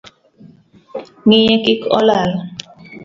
[1.25, 2.31] Ngiye kik olal